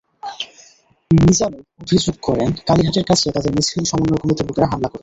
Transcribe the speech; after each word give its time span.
মিজানুর 1.11 1.63
অভিযোগ 1.79 2.15
করেন, 2.21 2.49
কালিহাটের 2.67 3.05
কাছে 3.05 3.25
তাঁদের 3.35 3.51
মিছিলে 3.55 3.83
সমন্বয় 3.85 4.21
কমিটির 4.21 4.47
লোকেরা 4.49 4.67
হামলা 4.71 4.89
করে। 4.89 4.99